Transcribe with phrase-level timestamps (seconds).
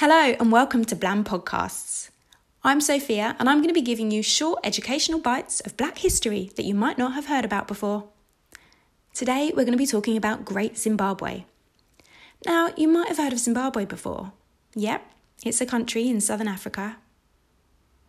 [0.00, 2.08] Hello, and welcome to Bland Podcasts.
[2.64, 6.50] I'm Sophia, and I'm going to be giving you short educational bites of black history
[6.56, 8.08] that you might not have heard about before.
[9.12, 11.44] Today, we're going to be talking about Great Zimbabwe.
[12.46, 14.32] Now, you might have heard of Zimbabwe before.
[14.74, 15.04] Yep,
[15.44, 16.96] it's a country in southern Africa.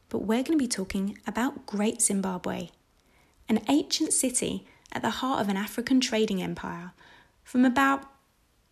[0.08, 2.70] But we're going to be talking about Great Zimbabwe,
[3.50, 6.94] an ancient city at the heart of an African trading empire
[7.44, 8.06] from about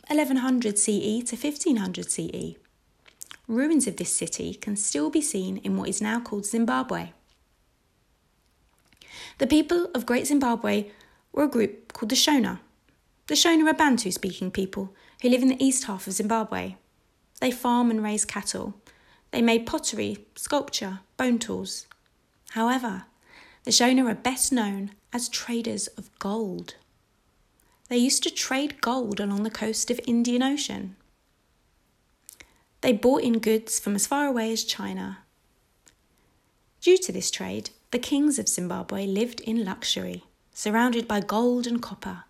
[0.08, 2.56] 1100 CE to 1500 CE.
[3.50, 7.14] Ruins of this city can still be seen in what is now called Zimbabwe.
[9.40, 10.92] The people of Great Zimbabwe
[11.34, 12.60] were a group called the Shona.
[13.26, 16.76] The Shona are Bantu speaking people who live in the east half of Zimbabwe.
[17.42, 18.76] They farm and raise cattle.
[19.32, 21.88] They made pottery, sculpture, bone tools.
[22.52, 23.06] However,
[23.64, 26.76] the Shona are best known as traders of gold.
[27.88, 30.98] They used to trade gold along the coast of Indian Ocean.
[32.82, 35.20] They bought in goods from as far away as China.
[36.82, 41.82] Due to this trade, the kings of Zimbabwe lived in luxury, surrounded by gold and
[41.82, 42.24] copper,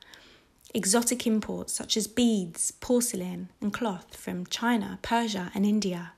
[0.74, 6.14] exotic imports such as beads, porcelain, and cloth from China, Persia, and India.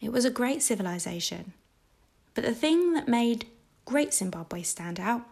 [0.00, 1.52] It was a great civilization,
[2.34, 3.46] but the thing that made
[3.84, 5.26] Great Zimbabwe stand out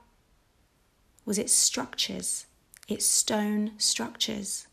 [1.24, 2.47] was its structures,
[2.88, 4.66] its stone structures.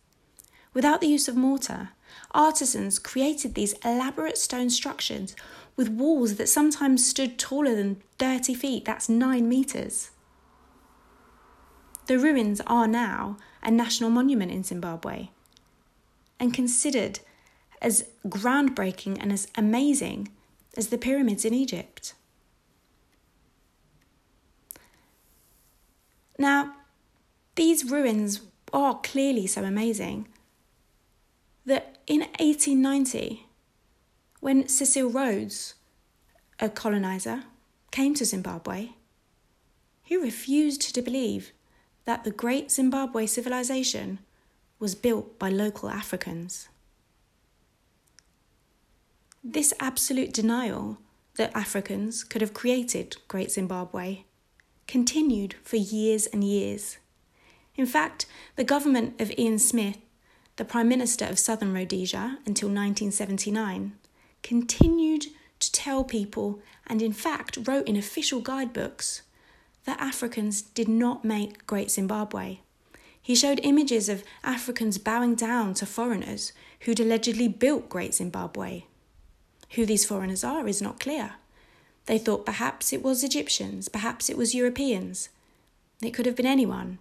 [0.77, 1.89] Without the use of mortar,
[2.35, 5.35] artisans created these elaborate stone structures
[5.75, 10.11] with walls that sometimes stood taller than 30 feet, that's 9 metres.
[12.05, 15.29] The ruins are now a national monument in Zimbabwe
[16.39, 17.21] and considered
[17.81, 20.29] as groundbreaking and as amazing
[20.77, 22.13] as the pyramids in Egypt.
[26.37, 26.75] Now,
[27.55, 28.41] these ruins
[28.71, 30.27] are clearly so amazing
[31.67, 33.45] that in 1890,
[34.39, 35.75] when Cecil Rhodes,
[36.59, 37.43] a colonizer,
[37.91, 38.91] came to Zimbabwe,
[40.01, 41.51] he refused to believe
[42.05, 44.19] that the great Zimbabwe civilization
[44.79, 46.69] was built by local Africans.
[49.43, 50.99] This absolute denial
[51.35, 54.23] that Africans could have created Great Zimbabwe
[54.87, 56.97] continued for years and years.
[57.75, 58.25] In fact,
[58.55, 59.97] the government of Ian Smith
[60.57, 63.93] the Prime Minister of Southern Rhodesia until 1979,
[64.41, 65.27] continued
[65.59, 69.21] to tell people, and in fact wrote in official guidebooks,
[69.85, 72.57] that Africans did not make Great Zimbabwe.
[73.21, 78.83] He showed images of Africans bowing down to foreigners who'd allegedly built Great Zimbabwe.
[79.71, 81.33] Who these foreigners are is not clear.
[82.07, 85.29] They thought perhaps it was Egyptians, perhaps it was Europeans.
[86.01, 86.97] It could have been anyone.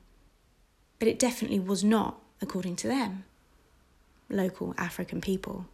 [0.98, 3.24] But it definitely was not, according to them
[4.28, 5.66] local African people.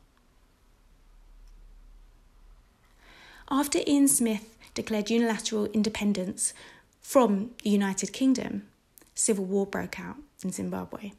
[3.51, 6.55] After Ian Smith declared unilateral independence
[7.01, 8.67] from the United Kingdom,
[9.15, 11.13] civil war broke out in Zimbabwe.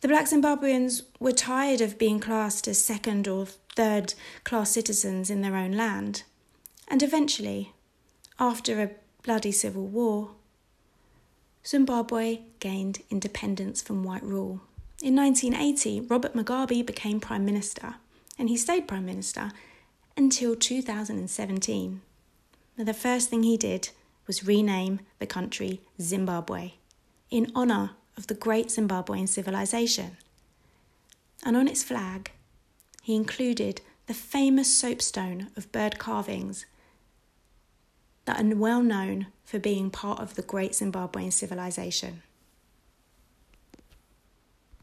[0.00, 5.42] The black Zimbabweans were tired of being classed as second or third class citizens in
[5.42, 6.22] their own land,
[6.88, 7.72] and eventually,
[8.38, 8.90] after a
[9.22, 10.30] bloody civil war,
[11.66, 14.60] Zimbabwe gained independence from white rule.
[15.02, 17.96] In 1980, Robert Mugabe became Prime Minister,
[18.38, 19.52] and he stayed Prime Minister
[20.16, 22.00] until 2017.
[22.78, 23.90] The first thing he did
[24.26, 26.72] was rename the country Zimbabwe
[27.30, 30.16] in honour of the great Zimbabwean civilization.
[31.44, 32.30] And on its flag,
[33.02, 36.64] he included the famous soapstone of bird carvings
[38.24, 42.22] that are well known for being part of the great Zimbabwean civilization.